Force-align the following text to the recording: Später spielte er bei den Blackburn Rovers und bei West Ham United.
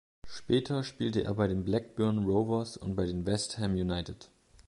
Später 0.27 0.83
spielte 0.83 1.23
er 1.25 1.35
bei 1.35 1.47
den 1.47 1.63
Blackburn 1.63 2.25
Rovers 2.25 2.75
und 2.75 2.95
bei 2.95 3.05
West 3.27 3.59
Ham 3.59 3.73
United. 3.73 4.31